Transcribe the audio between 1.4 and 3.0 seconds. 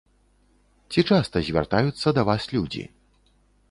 звяртаюцца да вас людзі?